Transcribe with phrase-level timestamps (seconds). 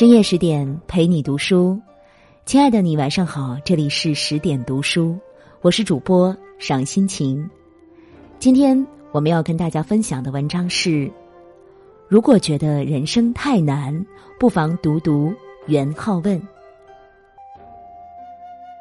[0.00, 1.78] 深夜十点陪你读书，
[2.46, 5.14] 亲爱的你晚上好，这里是十点读书，
[5.60, 7.46] 我是主播赏心情。
[8.38, 11.12] 今天我们要跟大家分享的文章是：
[12.08, 14.06] 如果觉得人生太难，
[14.38, 15.30] 不妨读读
[15.66, 16.40] 元好问。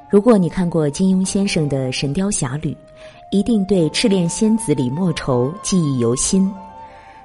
[0.09, 2.71] 如果你看过金庸先生的《神雕侠侣》，
[3.29, 6.49] 一定对赤练仙子李莫愁记忆犹新。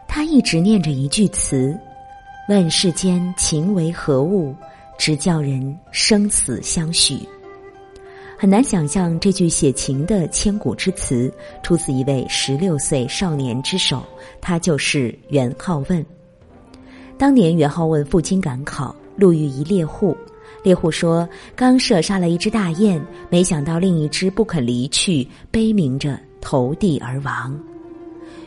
[0.09, 1.79] 他一直念着一句词。
[2.47, 4.55] 问世间情为何物，
[4.99, 7.19] 直叫人生死相许。
[8.37, 14.05] 很难想象这句写情的千古之词出自一位十六岁少年之手，
[14.43, 16.05] 他就是元好问。
[17.17, 20.15] 当年元好问赴京赶考，路遇一猎户，
[20.63, 27.59] 猎户说刚射杀了一只大雁，没想到另一只不肯离去，悲鸣着投地而亡。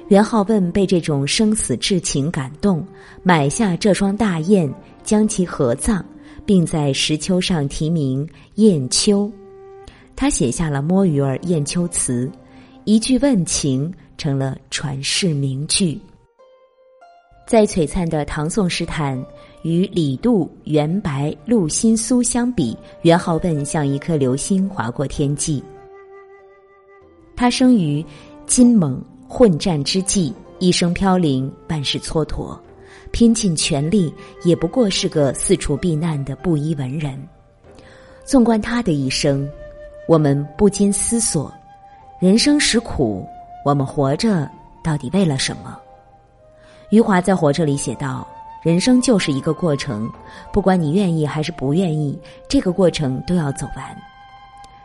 [0.10, 2.86] 元好问被这种生死至情感动，
[3.24, 4.74] 买下这双大雁，
[5.04, 6.02] 将其合葬，
[6.46, 9.26] 并在石丘上题名《雁丘》。
[10.16, 12.26] 他写下了《摸鱼儿雁丘词》，
[12.86, 16.00] 一句问情成了传世名句。
[17.46, 19.22] 在璀璨的唐宋诗坛，
[19.64, 25.62] 与李杜、元白、陆心苏相比，元好问像一颗流星划过天际。
[27.36, 28.04] 他生于
[28.46, 29.04] 金蒙。
[29.28, 32.58] 混战之际，一生飘零，办事蹉跎，
[33.12, 37.22] 拼尽全力，也不过是个四处避难的布衣文人。
[38.24, 39.48] 纵观他的一生，
[40.08, 41.54] 我们不禁思索：
[42.22, 43.26] 人生实苦，
[43.66, 44.50] 我们活着
[44.82, 45.78] 到底为了什么？
[46.90, 48.26] 余华在《活着》里写道
[48.64, 50.10] ：“人生就是一个过程，
[50.54, 52.18] 不管你愿意还是不愿意，
[52.48, 53.86] 这个过程都要走完。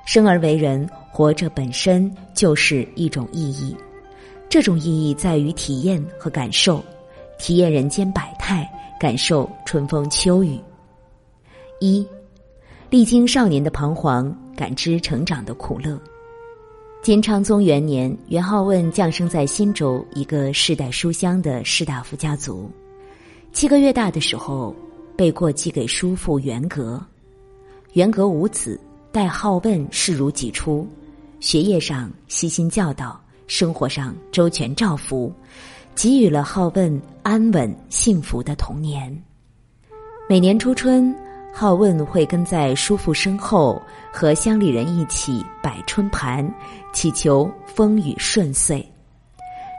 [0.04, 3.76] 生而为人，活着本身就是一种意义。”
[4.52, 6.84] 这种意义在于体验和感受，
[7.38, 10.60] 体验人间百态，感受春风秋雨。
[11.80, 12.06] 一，
[12.90, 15.98] 历经少年的彷徨，感知成长的苦乐。
[17.02, 22.70] 金昌宗元年，元好问降生在新州一个世代书香的士大夫家族。
[23.54, 24.76] 七个月大的时候，
[25.16, 27.02] 被过继给叔父元格。
[27.94, 28.78] 元格无子，
[29.12, 30.86] 待好问视如己出，
[31.40, 33.18] 学业上悉心教导。
[33.54, 35.30] 生活上周全照拂，
[35.94, 39.14] 给予了好问安稳幸福的童年。
[40.26, 41.14] 每年初春，
[41.52, 43.78] 好问会跟在叔父身后，
[44.10, 46.50] 和乡里人一起摆春盘，
[46.94, 48.82] 祈求风雨顺遂。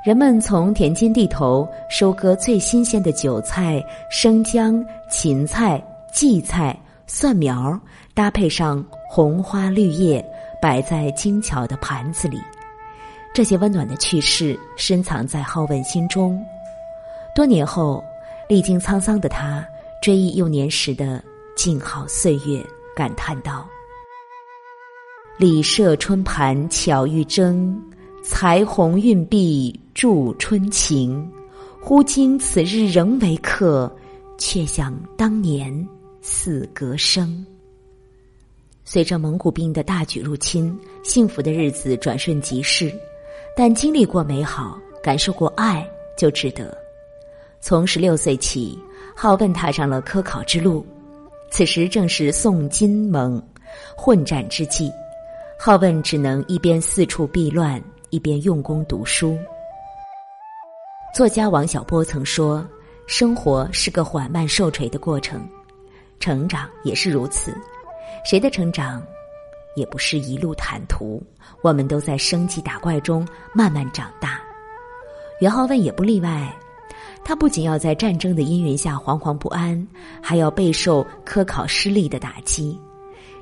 [0.05, 7.75] 人们从田间地头收割最新鲜的韭菜、生姜、芹菜、荠菜、蒜苗，
[8.13, 10.23] 搭配上红花绿叶，
[10.61, 12.39] 摆在精巧的盘子里。
[13.33, 16.39] 这些温暖的趣事深藏在好问心中。
[17.35, 18.03] 多年后，
[18.47, 19.65] 历经沧桑的他
[20.03, 21.23] 追忆幼年时的
[21.55, 22.63] 静好岁月，
[22.95, 23.67] 感叹道
[25.35, 27.75] ：“李舍春盘巧玉筝，
[28.23, 31.27] 裁红运碧助春情。
[31.81, 33.93] 忽惊此日仍为客，
[34.37, 35.85] 却想当年
[36.21, 37.43] 似隔生。”
[38.85, 42.93] 随着蒙古兵的大举入侵，幸福的日子转瞬即逝。
[43.55, 45.87] 但经历过美好，感受过爱，
[46.17, 46.75] 就值得。
[47.61, 48.77] 从十六岁起，
[49.15, 50.85] 好问踏上了科考之路。
[51.51, 53.41] 此时正是宋金蒙
[53.95, 54.91] 混战之际，
[55.59, 59.37] 好问只能一边四处避乱，一边用功读书。
[61.13, 62.67] 作家王小波曾说
[63.05, 65.47] ：“生活是个缓慢受锤的过程，
[66.19, 67.55] 成长也是如此。
[68.25, 68.99] 谁的成长？”
[69.75, 71.21] 也不是一路坦途，
[71.61, 74.39] 我们都在升级打怪中慢慢长大。
[75.39, 76.55] 元好问也不例外，
[77.23, 79.87] 他不仅要在战争的阴云下惶惶不安，
[80.21, 82.79] 还要备受科考失利的打击。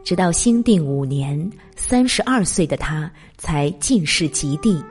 [0.03, 4.83] 直到兴定五年，三十二岁的他才进士及第，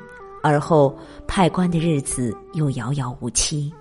[0.43, 0.97] 而后
[1.27, 3.73] 派官的日子又遥遥无期。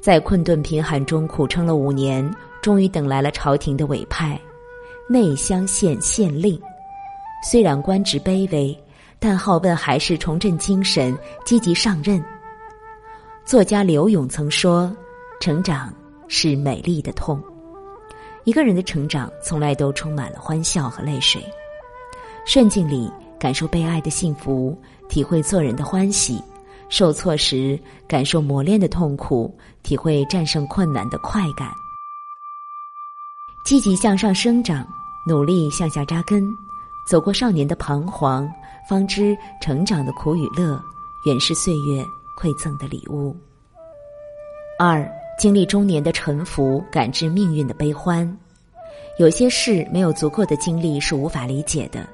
[0.00, 2.28] 在困顿贫寒中苦撑了五年，
[2.60, 4.40] 终于等来了朝廷的委派。
[5.08, 6.60] 内乡县县令，
[7.48, 8.76] 虽然官职卑微，
[9.20, 12.22] 但好问还是重振精神，积极上任。
[13.44, 14.94] 作家刘勇曾说
[15.38, 15.94] ：“成长
[16.26, 17.40] 是美丽的痛。”
[18.42, 21.40] 一个人的成长从来都充满了欢笑和泪水。
[22.44, 24.76] 顺境里感受被爱的幸福，
[25.08, 26.42] 体会做人的欢喜；
[26.88, 27.78] 受挫时
[28.08, 31.70] 感受磨练的痛苦，体会战胜困难的快感。
[33.66, 34.86] 积极向上生长，
[35.26, 36.48] 努力向下扎根，
[37.04, 38.48] 走过少年的彷徨，
[38.88, 40.80] 方知成长的苦与乐，
[41.26, 42.00] 原是岁月
[42.38, 43.34] 馈赠的礼物。
[44.78, 45.04] 二，
[45.36, 48.38] 经历中年的沉浮，感知命运的悲欢。
[49.18, 52.08] 有些事没有足够的经历是无法理解的，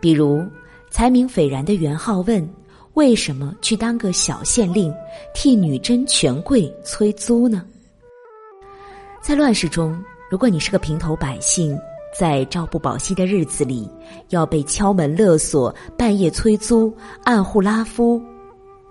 [0.00, 0.42] 比如
[0.90, 2.48] 才名斐然的元好问，
[2.94, 4.90] 为什么去当个小县令，
[5.34, 7.62] 替女真权贵催租呢？
[9.20, 11.78] 在乱世中，如果你是个平头百姓，
[12.14, 13.90] 在朝不保夕的日子里，
[14.28, 16.94] 要被敲门勒索、半夜催租、
[17.24, 18.22] 暗户拉夫、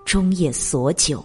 [0.04, 1.24] 终夜索酒。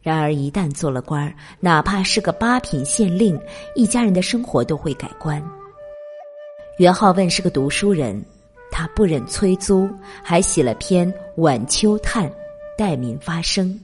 [0.00, 3.38] 然而，一旦做了官儿，哪怕是个八品县令，
[3.74, 5.42] 一家人的生活都会改观。
[6.78, 8.24] 元好问是个读书人，
[8.70, 9.90] 他不忍催租，
[10.22, 12.30] 还写了篇《晚秋叹》，
[12.76, 13.76] 代民发声。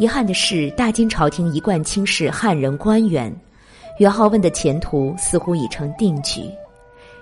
[0.00, 3.32] 遗憾的是，大金朝廷一贯轻视汉人官员，
[3.98, 6.50] 元好问的前途似乎已成定局。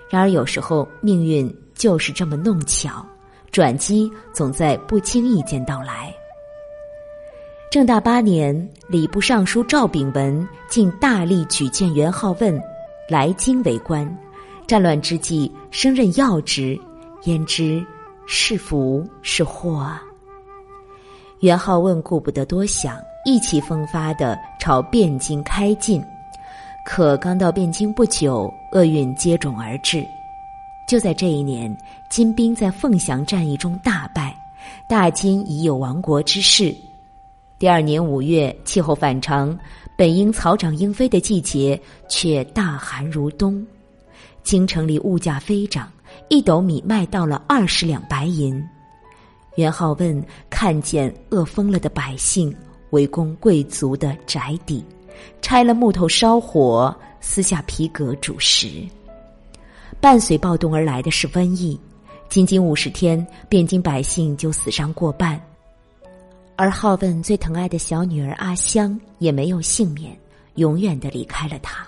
[0.09, 3.05] 然而，有时候命运就是这么弄巧，
[3.51, 6.13] 转机总在不经意间到来。
[7.69, 12.61] 正大八年，礼部尚书赵秉文竟大力举荐元好问
[13.07, 14.05] 来京为官。
[14.67, 16.77] 战乱之际，升任要职，
[17.23, 17.85] 焉知
[18.25, 20.03] 是福是祸啊？
[21.39, 26.03] 元好问顾不得多想，意气风发的朝汴京开进。
[26.93, 30.05] 可刚到汴京不久，厄运接踵而至。
[30.85, 31.73] 就在这一年，
[32.09, 34.35] 金兵在凤翔战役中大败，
[34.89, 36.75] 大金已有亡国之势。
[37.57, 39.57] 第二年五月，气候反常，
[39.97, 43.65] 本应草长莺飞的季节，却大寒如冬。
[44.43, 45.89] 京城里物价飞涨，
[46.27, 48.61] 一斗米卖到了二十两白银。
[49.55, 52.53] 元好问看见饿疯了的百姓
[52.89, 54.83] 围攻贵族的宅邸，
[55.41, 58.83] 拆了木头烧火，撕下皮革煮食。
[59.99, 61.79] 伴随暴动而来的是瘟疫，
[62.29, 65.39] 仅仅五十天，汴京百姓就死伤过半。
[66.55, 70.17] 而好问最疼爱的小女儿阿香也没有幸免，
[70.55, 71.87] 永远的离开了他。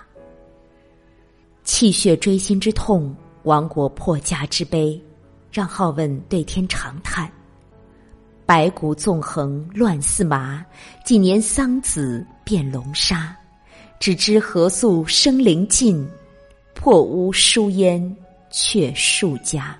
[1.64, 5.00] 气血锥心之痛，亡国破家之悲，
[5.50, 7.30] 让好问对天长叹
[8.44, 10.64] ：“白骨纵横乱似麻，
[11.04, 13.34] 几年桑梓变龙沙。
[14.00, 16.06] 只知何宿生灵尽，
[16.74, 18.16] 破屋疏烟
[18.50, 19.74] 却数家。”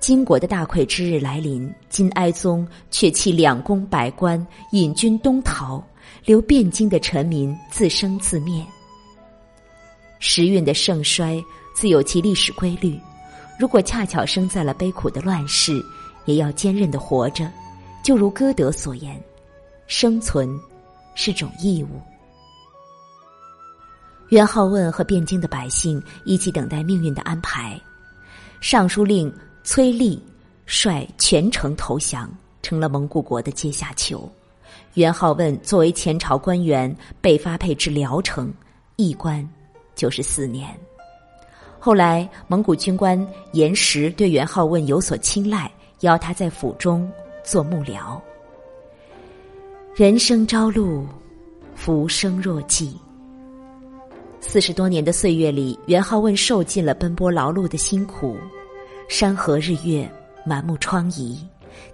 [0.00, 5.84] 金国的大溃之日来临，金哀宗却弃两宫百官，引军东逃，
[6.24, 8.64] 留汴京的臣民自生自灭。
[10.18, 11.38] 时运的盛衰
[11.74, 12.98] 自有其历史规律，
[13.58, 15.84] 如果恰巧生在了悲苦的乱世，
[16.24, 17.50] 也要坚韧的活着。
[18.02, 19.22] 就如歌德所言
[19.90, 20.58] ：“生存
[21.14, 22.00] 是种义务。”
[24.30, 27.78] 元好问和汴京的百姓一起等待命运的安排，
[28.60, 29.30] 尚书令。
[29.62, 30.20] 崔立
[30.64, 32.28] 率全城投降，
[32.62, 34.26] 成了蒙古国的阶下囚。
[34.94, 38.50] 元好问作为前朝官员，被发配至聊城，
[38.96, 39.46] 一关
[39.94, 40.74] 就是四年。
[41.78, 45.70] 后来，蒙古军官严实对元好问有所青睐，
[46.00, 47.08] 邀他在府中
[47.44, 48.18] 做幕僚。
[49.92, 51.04] 人生朝露，
[51.74, 52.96] 浮生若寄。
[54.40, 58.36] 四十多年的岁月里，元好问受尽了奔波劳碌的辛苦。
[59.08, 60.08] 山河日月，
[60.44, 61.36] 满目疮痍；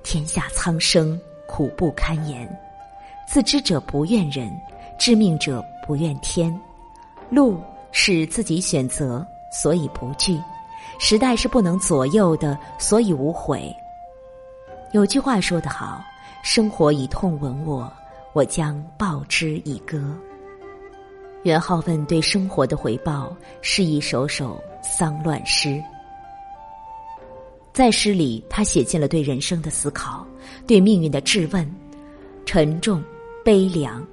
[0.03, 2.47] 天下苍生，苦不堪言。
[3.27, 4.53] 自知者不怨人，
[4.99, 6.55] 知命者不怨天。
[7.31, 7.59] 路
[7.93, 10.39] 是自己选择，所以不惧；
[10.99, 13.75] 时代是不能左右的，所以无悔。
[14.93, 16.05] 有句话说得好
[16.49, 17.93] ：“生活以痛吻我，
[18.33, 20.17] 我将报之以歌。”
[21.43, 25.83] 元好问对生活的回报是一首首丧乱诗。
[27.73, 30.25] 在诗里，他写尽了对人生的思考，
[30.69, 31.69] 对命运的质问，
[32.45, 33.03] 沉重、
[33.45, 34.07] 悲凉、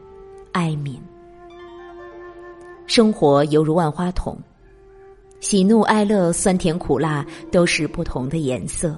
[0.54, 0.96] 哀悯。
[2.88, 4.36] 生活犹如万花筒，
[5.40, 8.98] 喜怒哀乐、酸甜苦辣都是不同的颜色。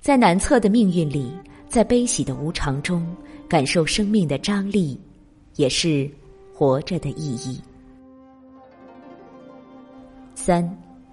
[0.00, 1.32] 在难测的命运里，
[1.68, 3.06] 在悲喜的无常中，
[3.48, 4.98] 感受生命的张力，
[5.56, 6.10] 也是
[6.54, 7.60] 活着的意义。
[10.34, 10.68] 三，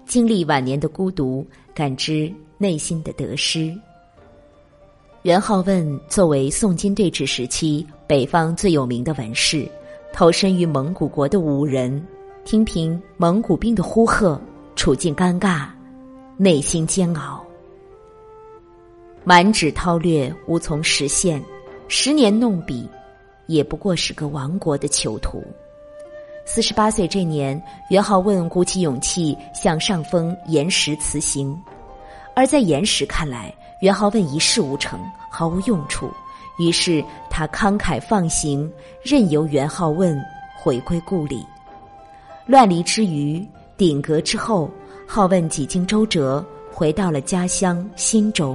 [0.06, 2.32] 经历晚年的孤独，感知。
[2.56, 3.76] 内心的得失。
[5.22, 9.68] 元好问作为宋金对峙时期北方最有名的文士，
[10.12, 12.00] 投身于蒙古国的武人，
[12.44, 14.40] 听凭蒙古兵的呼喝，
[14.76, 15.66] 处境尴尬，
[16.36, 17.44] 内心煎熬，
[19.26, 21.42] 满纸韬略无从实现，
[21.88, 22.86] 十年弄笔，
[23.46, 25.42] 也不过是个亡国的囚徒。
[26.44, 31.58] 四十八岁这年，元好问鼓起勇气向上峰岩石辞行。
[32.36, 33.50] 而在严实看来，
[33.80, 35.00] 元好问一事无成，
[35.30, 36.10] 毫无用处，
[36.58, 38.70] 于是他慷慨放行，
[39.02, 40.22] 任由元好问
[40.54, 41.46] 回归故里。
[42.44, 43.42] 乱离之余，
[43.78, 44.70] 鼎革之后，
[45.06, 48.54] 好问几经周折，回到了家乡新州。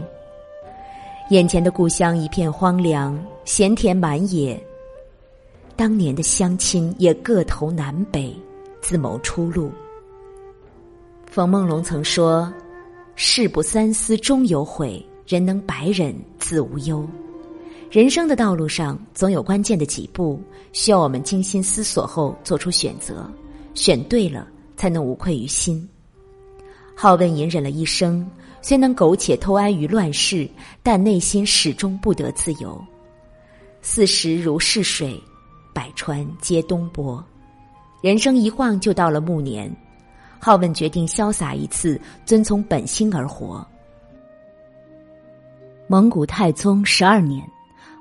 [1.29, 4.59] 眼前的故乡一片荒凉，闲田满野。
[5.75, 8.35] 当年的乡亲也各投南北，
[8.81, 9.71] 自谋出路。
[11.29, 12.51] 冯梦龙曾说
[13.13, 17.07] ：“事不三思终有悔，人能百忍自无忧。”
[17.91, 20.41] 人生的道路上，总有关键的几步，
[20.73, 23.29] 需要我们精心思索后做出选择，
[23.75, 25.87] 选对了，才能无愧于心。
[26.95, 28.27] 好问隐忍了一生，
[28.61, 30.49] 虽能苟且偷安于乱世，
[30.83, 32.79] 但内心始终不得自由。
[33.81, 35.21] 四十如逝水。
[35.71, 37.23] 百川皆东波，
[38.01, 39.73] 人生一晃就到了暮年。
[40.37, 43.65] 好问决定潇洒一次，遵从本心而活。
[45.87, 47.47] 蒙古太宗十二年，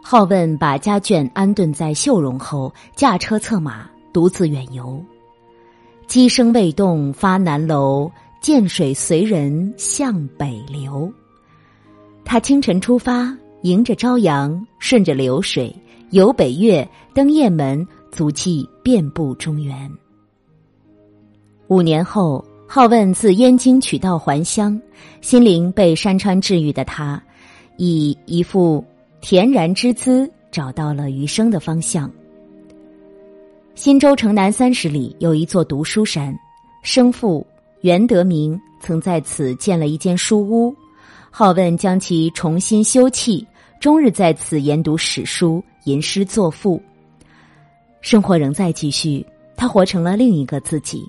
[0.02, 5.00] 好问把家眷安顿在秀容后，驾车策马，独自远游。
[6.08, 8.10] 鸡声未动发南楼，
[8.40, 11.12] 涧水随人向北流。
[12.24, 15.74] 他清晨出发，迎着朝阳，顺着流水。
[16.10, 19.90] 游北岳，登雁门，足迹遍布中原。
[21.66, 24.80] 五年后，好问自燕京取道还乡，
[25.20, 27.22] 心灵被山川治愈的他，
[27.76, 28.82] 以一副
[29.20, 32.10] 恬然之姿找到了余生的方向。
[33.74, 36.34] 新州城南三十里有一座读书山，
[36.82, 37.46] 生父
[37.82, 40.74] 袁德明曾在此建了一间书屋，
[41.30, 43.46] 好问将其重新修葺。
[43.80, 46.82] 终日在此研读史书、吟诗作赋，
[48.00, 49.24] 生活仍在继续。
[49.56, 51.08] 他活成了另一个自己。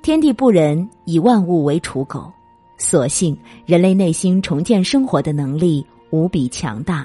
[0.00, 2.32] 天地不仁，以万物为刍狗。
[2.78, 7.04] 所幸人类内心重建生活的能力无比强大。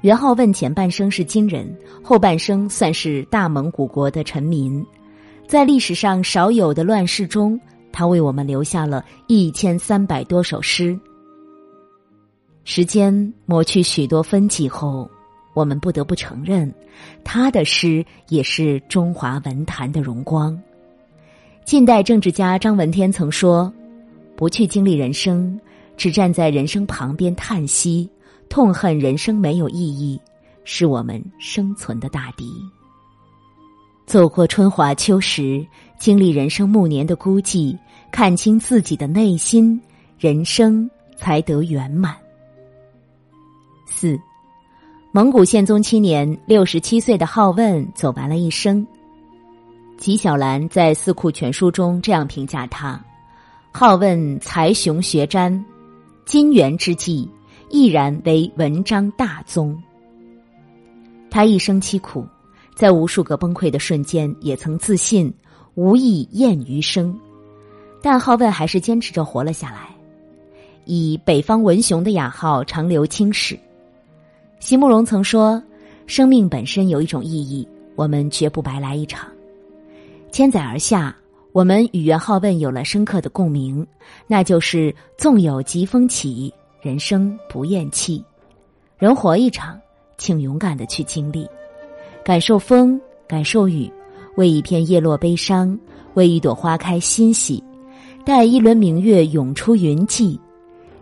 [0.00, 4.84] 元好问前半生是金人，后半生算是大蒙古国的臣民。
[5.52, 7.60] 在历史上少有的乱世中，
[7.92, 10.98] 他为我们留下了一千三百多首诗。
[12.64, 13.12] 时间
[13.44, 15.06] 抹去许多分歧后，
[15.52, 16.72] 我们不得不承认，
[17.22, 20.58] 他的诗也是中华文坛的荣光。
[21.66, 23.70] 近代政治家张闻天曾说
[24.34, 25.60] ：“不去经历人生，
[25.98, 28.08] 只站在人生旁边叹息、
[28.48, 30.18] 痛恨人生没有意义，
[30.64, 32.50] 是我们生存的大敌。”
[34.06, 35.64] 走过春华秋实，
[35.98, 37.76] 经历人生暮年的孤寂，
[38.10, 39.80] 看清自己的内心，
[40.18, 42.14] 人生才得圆满。
[43.86, 44.18] 四，
[45.12, 48.86] 蒙古宪宗七年，六十七岁的好问走完了一生。
[49.96, 53.00] 纪晓岚在《四库全书》中这样评价他：
[53.70, 55.62] 好问才雄学瞻，
[56.26, 57.30] 金元之际，
[57.70, 59.80] 毅然为文章大宗。
[61.30, 62.26] 他一生凄苦，
[62.74, 65.32] 在无数个崩溃的瞬间，也曾自信
[65.74, 67.18] 无意厌余生，
[68.00, 69.88] 但好问还是坚持着活了下来，
[70.84, 73.58] 以北方文雄的雅号长留青史。
[74.58, 75.62] 席慕容曾说
[76.06, 79.28] ：“生命本身有一种意义，我们绝不白来一场。”
[80.32, 81.14] 千载而下，
[81.52, 83.86] 我们与元好问有了深刻的共鸣，
[84.26, 88.24] 那就是纵有疾风起，人生不厌弃。
[88.98, 89.78] 人活一场，
[90.16, 91.46] 请勇敢的去经历，
[92.24, 93.90] 感受风，感受雨，
[94.36, 95.76] 为一片叶落悲伤，
[96.14, 97.62] 为一朵花开欣喜。
[98.24, 100.38] 待一轮明月涌出云际，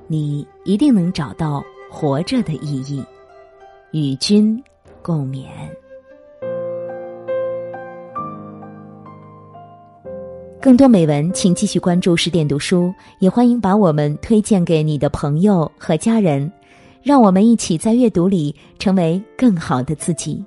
[0.06, 3.04] 你一定能找到活着的意义。
[3.92, 4.58] 与君
[5.02, 5.44] 共勉。
[10.62, 16.50] 更多美文，请继续关注十点读书，也欢迎把我们推荐给你的朋友和家人，
[17.02, 20.42] 让我们一起在阅读里成为更好的自己。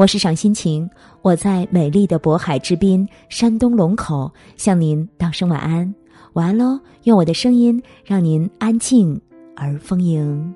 [0.00, 0.88] 我是赏心情，
[1.20, 5.94] 我在美丽的渤海之滨山东龙口向您道声晚安，
[6.32, 6.80] 晚安喽！
[7.02, 9.20] 用我的声音让您安静
[9.54, 10.54] 而丰盈。